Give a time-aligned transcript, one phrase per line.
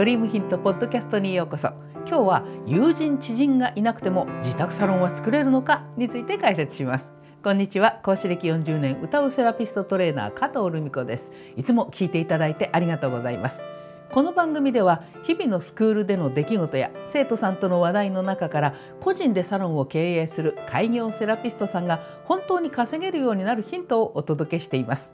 [0.00, 1.68] ドリームヒントポッドキャストにようこそ。
[2.06, 7.12] 今日は友人知人がいなくても自宅サロンは作れるのかについて解説します。
[7.44, 8.00] こんにちは。
[8.02, 11.32] 講師歴40年歌うセラピストトレーナー加藤留美子です。
[11.54, 13.62] いつも聞いていただいてありがとうございます。
[14.10, 25.12] この番組では日々のスクールでの出来事や生徒さんとの話題の中から個人でサロンを経営する開業セラピストさんが本当に稼げるようになるヒントをお届けしています。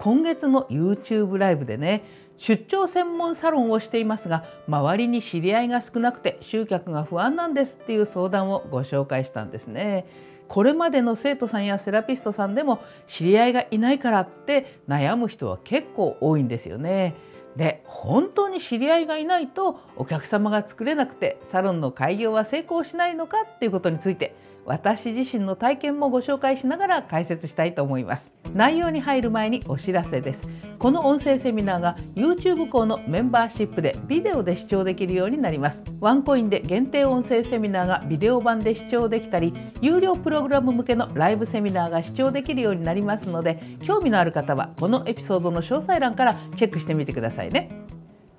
[0.00, 2.04] 今月の YouTube ライブでね
[2.40, 10.06] 出張専門サロンをしていますが周りに知り合いが少なくて集客が不安なんですっていう相談をご紹介したんですね。
[10.48, 17.14] これまでの生徒さんやセラピストさんでも知り合いがいないからって悩む人は結構多いんですよね。
[17.56, 28.32] で本当に知り合いがいないとお客様が作れなくてサロンの開業は成功しないのかっていうことについて私自身の体験もご紹介しながら解説したいと思います。
[28.54, 30.46] 内容に入る前にお知らせです。
[30.78, 35.84] この音声セミナーが YouTube 校のメンバーシップでビデオで視聴できるようになります。
[36.00, 47.70] ワンコインで限定音声セミナーがビデオ版で視聴できたり有料プログラム向けのライブセミナーが視聴できるようになりますので興味のある方はこのエピソードの詳細欄からチェックしてみてくださいね。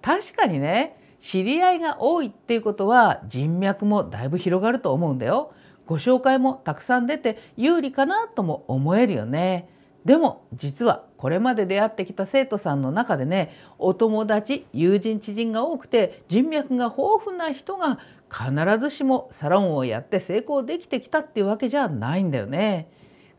[0.02, 5.54] 確かにね知り合いが多いっていうことは人脈もだいぶ広がると思うんだよ。
[5.92, 9.68] ご紹介もたくさん出て有利かなとも思えるよね。
[10.06, 18.00] でも実はこれまで出会ってきた生徒さんの中でねお友達友人知人が多くて人脈が豊富な人が
[18.32, 22.90] 必ずしもサロンをやって成功できてきたっていうわけじゃないんだよね。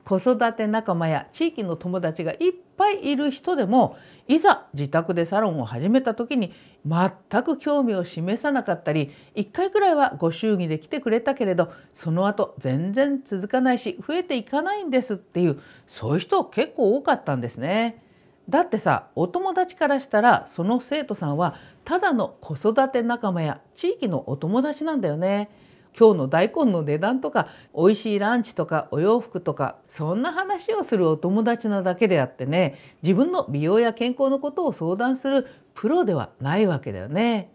[0.05, 3.97] 子育て仲間や地域の友達がいっぱいいる人でも
[4.29, 6.53] いざ自宅でサロンを始めた時に
[6.87, 18.03] 全く興味を示さなかったり1回くらいはご祝儀で来てくれたけれどその後全然続かないし増えていかないんですっていうそういう人結構多かったんですね。
[18.49, 25.49] だってさお友達からしたらその生徒さんはただの子育て仲間や地域のお友達なんだよね。
[25.99, 37.51] 今日の大根の値段とか美味しいランチとかお洋服とかそんな話をするお友達なだけであってね自分の美容や健康のことを相談するプロではないわけだよね。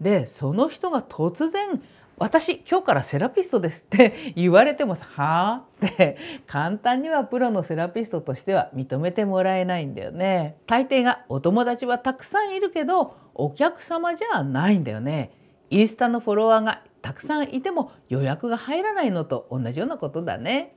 [0.00, 1.82] でその人が突然
[2.16, 10.56] 私今日からセラピストですって 言われてもはあって簡単にはプロのセラピストとしては認めてもらえないんだよね。
[10.66, 15.30] 大抵がお友達はたくさんいるけどお客様じゃないんだよね。
[15.70, 20.76] インスタのフォロワーがたくさんいても予約が入らないのと同じようなことだね。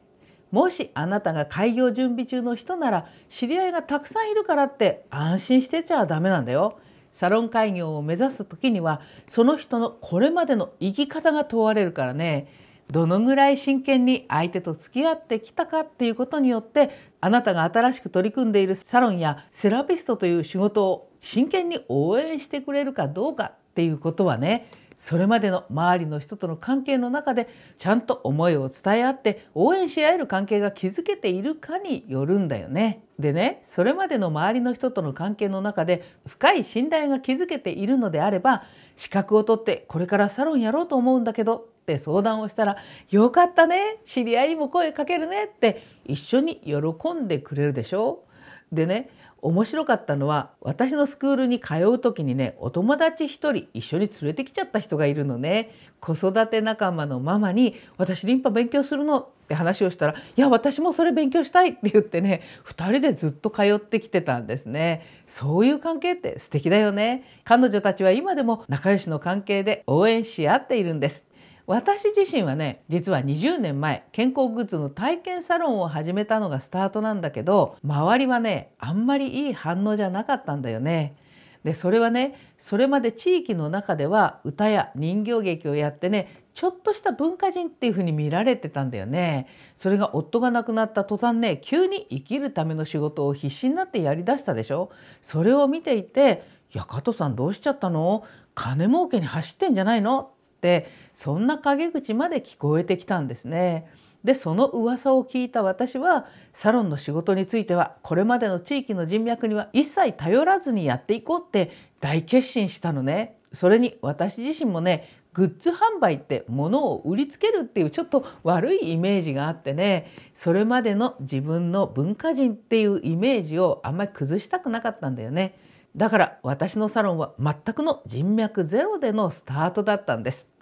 [0.51, 6.78] もしあなたが開業準備中の人なら知り合いがたくさんいるからって安心してちゃダメなんだよ。
[7.11, 12.47] サロン開業を目指す時にはその人のこれまでの生き方が問われるからね
[12.91, 16.90] どのぐらい真剣に相手と付き合ってきたかっていうことによって
[17.22, 33.03] あなたが新しく取り組んでいるサロンやセラピストという仕事を真剣に応援してくれるかどうかっていうことはねそれまでの周りの人との関係の中でちゃんと思いを伝え合って応援し合える関係が築けているかによるんだよね。
[33.20, 38.64] でねそれまでの周りの人との関係の中で深い信頼が築けているのであれば
[38.98, 42.78] 資格を取ってこれからサロンやろうと思うんだけどって相談をしたら
[43.12, 48.24] 「よかったね知り合いにも声かけるね」って一緒に喜んでくれるでしょ
[48.72, 49.09] でね
[49.44, 55.70] 面白かったのは私のスクールに通う時にねお友達一人一緒に連れてきちゃった人がいるのね。
[56.00, 65.06] 子育て仲間のママに「私リンパ勉強するの」って話をしたら「いや私もそれ勉強したい」って言ってね2人でずっと通ってきてたんですね。
[65.28, 67.24] そういう関係って素敵だよね。
[67.44, 71.26] 彼女たちは今でも仲良しの関係で応援し合っているんです。
[71.66, 81.16] 私自身はね実は20年前健康グッズの体験サロンを始めたのがスタートなんだけど周りはねあんまりいい反応じゃなかったんだよね。
[81.63, 89.47] でそれはねそれまで地域の中では歌や人形劇をやってねちょっとした文化人っていう風に見られてたんだよね。
[89.78, 94.91] それが夫が亡くなった途端ね急に生きるための仕事を必死になってやりだしたでしょ。
[95.22, 96.44] それを見ていて
[96.75, 98.25] 「いや加藤さんどうしちゃったの？
[98.53, 100.32] 金儲けに走ってんじゃないの?」
[100.64, 103.86] ってそんな陰口まで聞こえてきたんですね。
[104.24, 113.38] でその噂を聞いた私はサロンの仕事についてはこれまでの地域の人脈には一切頼らずにやっていこうって大決心したのね。
[113.52, 125.60] それに私自身もねグッズ販売って物を売りつけるっていうちょっと悪いイメージがあってねそれまでの自分の文化人っていうイメージをあんまり崩したくなかったんだよね。
[125.98, 130.53] だから私のサロンは全くの人脈ゼロでのスタートだったんです。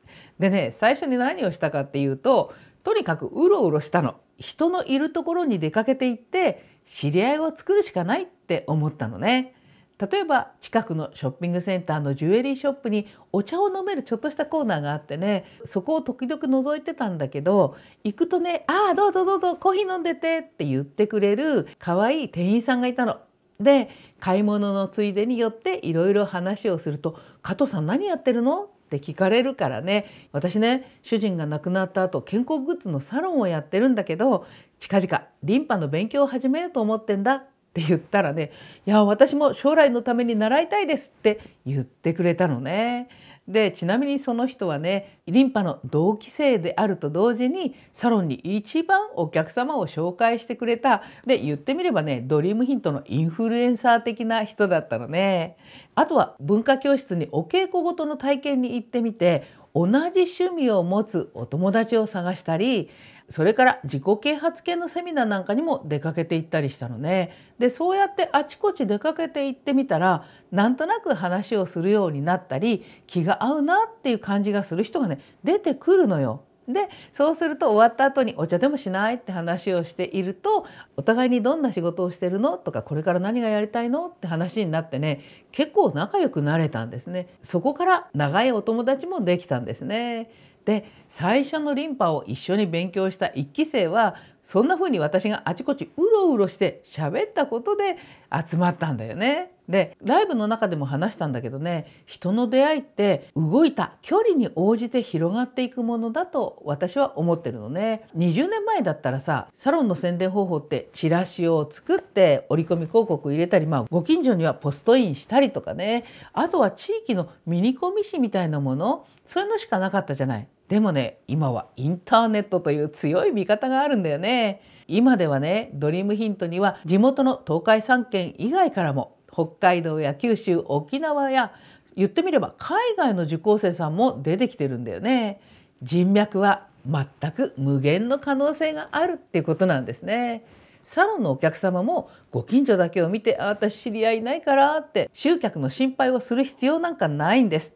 [0.42, 2.54] でね最初に何をしたかっていうと
[2.84, 9.54] とにかくうろうろしたの人のいるところに出かけていって知り合いを作るしかないって思ったのね。
[10.00, 23.18] 例えば近くのショッピングセンターのジュエリーショップにお茶を飲めるちょっとしたコーナーがあってねそこを時々覗いてたんだけど行くとね「ああどうぞどうぞコーヒー飲んでて」って言ってくれる可愛い店員さんがいたの。
[23.60, 23.90] で
[24.20, 34.46] 買い物のついでによっていろいろ話をすると「加藤さん何やってるの?」って聞かれるからね私ね主人が亡くなった後健康グッズのサロンをやってるんだけど
[34.80, 38.52] 近々リンパの勉強を始めようと思ってんだって言ったらね
[38.86, 43.08] 「いや私も将来のために習いたいです」って言ってくれたのね。
[43.52, 55.58] でちなみにその人はねリンパの同期生であると同時にサロンに一番お客様を紹介してくれたで言ってみればねドリームヒントのインフルエンサー的な人だったのね。
[55.94, 62.90] あとは文化教室にお稽古ごとの体験に行ってみて同じ趣味を持つお友達を探したり
[63.30, 67.32] それから自己啓発系のセミナーなんかにも出かけていったりしたのね。
[67.60, 76.44] でそうやってあちこち出かけて行ってみたらなんとなく話をするようになったり気が合うなっていう感じがする人がね出てくるのよ。
[76.68, 80.66] でそうすると終わった後にお茶でもしないって話をしていると
[80.96, 82.58] お互いにどんな仕事をしてるの？
[82.58, 84.08] とかこれから何がやりたいの？
[84.08, 85.22] って話になってね
[85.52, 87.28] 結構仲良くなれたんですね。
[87.44, 90.30] そこから長いお友達もできたんですね。
[90.64, 97.98] で最初のリンパを一緒に勉強した1期生はそんな風に私があちこちうろうろして喋ったことで
[98.32, 99.52] 集まったんだよね。
[99.72, 116.04] でライブの中でも話したんだけどね人の出会いって動いた距離に応じて広がっていくものだと私は思ってるのね20年前だったらさサロンの宣伝方法ってチラシを作って折り込み広告入れたりまあご近所にはポストインしたりとかね
[116.34, 120.48] あとは地域のミニコミ誌みたいなものそういうのしかなかったじゃない。
[120.72, 124.62] でもね今はインターネットという強い味方があるんだよね。
[124.88, 131.52] 今ではねドリームヒントには地元の東海3県以外からも北海道や九州沖縄や
[131.98, 135.42] 言ってみれば海外の受講生さんも出てきてるんだよね。
[135.84, 140.46] 人脈は全く無限の可能性があるっていうことなんですね。
[140.84, 147.76] サロンのお客様もご近所だけを見て「あ私知り合いいないから」って集客の心配をする必要なんかないんです。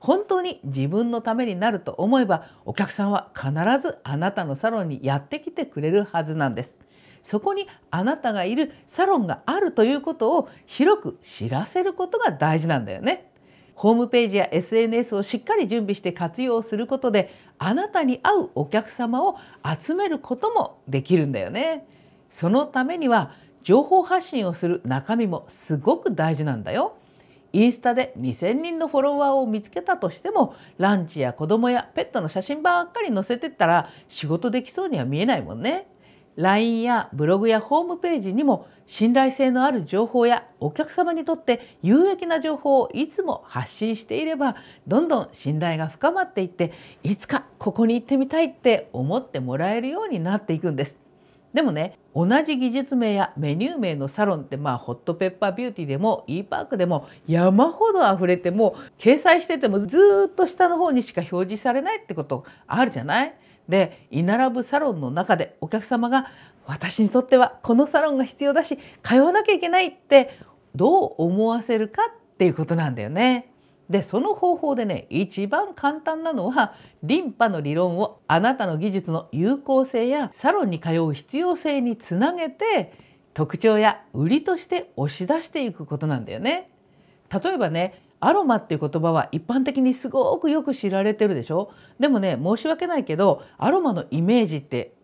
[0.00, 3.50] 本当に自分のためになると思えばお客さんは必
[3.80, 6.78] ずあなたのサロンにやってきてくれるはずなんです。
[7.22, 13.32] そこにあなたがいるサロンがあるということを広く知らせることが大事なんだよね。
[13.74, 19.36] ホームページや SNS をしっかり準備して活用することであなたに合うお客様を
[19.78, 21.86] 集めることもできるんだよね。
[22.30, 23.32] そのためには
[23.62, 26.96] 情報発信をする中身もすごく大事なんだよ。
[27.56, 35.88] インスタで2,000人のフォロワーを見つけたとしてもランチや子供やペットの写真ばっかり載せてったら仕事できそうには見えないもんね。
[36.36, 44.56] LINE やブログやホームページにも信頼性のある情報やお客様にとって有益な情報をいつも発信していれば
[44.86, 51.05] どんどん信頼が深まっていっていつかここに行ってみたいって思ってもらえるようになっていくんです。
[51.56, 63.34] でもね同じ技術名やメニュー名のサロンってまあホットペッパービューティーでも e パークでも山ほど溢れても掲載しててもずっと下の方にしか表示されないってことあるじゃない？
[63.70, 66.26] で居並ぶサロンの中でお客様が
[66.66, 70.38] 私にとってはこのサロンが必要だし通わなきゃいけないって
[70.74, 73.50] どう思わせるかっていうことなんだよね。
[73.88, 82.92] でその方法でね一番簡単なのはリンパの理論をあなたの技術の有効性やサロンに通う必要性につなげて
[83.32, 86.70] 特徴や売りとして押し出していくことなんだよね。
[87.32, 91.70] 例えばねアロマっていう言葉は一般的にすごくよく知られてるでしょ？
[92.00, 94.94] でもね申し訳ないけどアロマのイメージって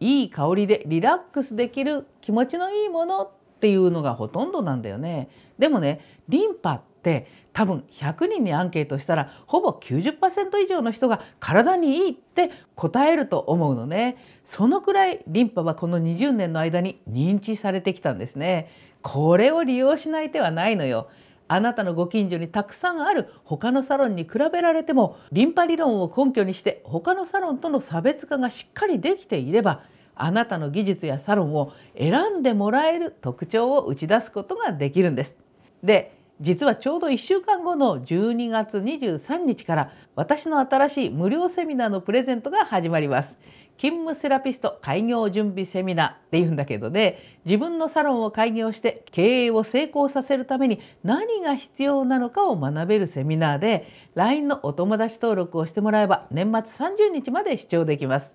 [0.00, 3.30] いい香りでリラックスできる気持ちのいいものっ
[3.60, 5.30] ていうのがほとんどなんだよね。
[5.58, 14.16] でもねリンパって多分100人にアンケートしたらほぼ90%以上の人が体にいいって答えると思うのね。
[14.44, 18.70] そのくらいリンパはこの20年の間に認知されてきたんですね。
[19.02, 21.08] これを利用しない手はないのよ。
[21.48, 29.82] あなたのご近所にたくさんある他のサロンに比べられてもリンパ理論を根拠にして他のサロンとの差別化がしっかりできていれば
[30.16, 35.36] あなたの技術やサロンを選んでもらえる特徴を打ち出すことができるんです。
[35.84, 43.38] で実はちょうど1週間後の12月23日から私の新しい無料セミナーのプレゼントが始まります。
[43.78, 58.34] 勤務セラピスト開業準備セミナーっていうんだけどね自分のサロンを開業して経営を成功させるために何が必要なのかを学べるセミナーで LINE のお友達登録をしてもらえば年末30日まで視聴できます。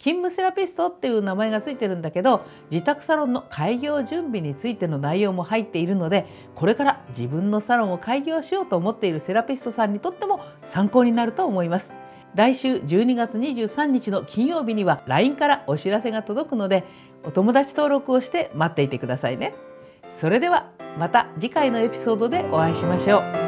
[0.00, 11.92] 勤務セラピストっていう名前がついてるんだけど自宅サロンの開業準備についての内容も入っているのでこれから自分のサロンを開業しようと思っているセラピストさんにとっても参考になると思います。
[12.34, 16.84] 来週12月23日の金曜日には LINE からお知らせが届くので
[17.24, 19.54] お友達登録をして待っていてくださいね。
[20.18, 23.39] それではまた次回のエピソードでお会いしましょう。